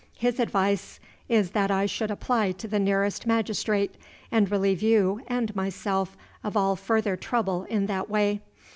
His 0.17 0.39
advice 0.39 0.99
is 1.29 1.51
that 1.51 1.69
I 1.69 1.85
should 1.85 2.09
apply 2.09 2.53
to 2.53 2.67
the 2.67 2.79
nearest 2.79 3.27
magistrate, 3.27 3.93
and 4.31 4.49
relieve 4.49 4.81
you 4.81 5.21
and 5.27 5.55
myself 5.55 6.17
of 6.43 6.57
all 6.57 6.75
further 6.75 7.15
trouble 7.15 7.65
in 7.65 7.85
that 7.85 8.09
way. 8.09 8.41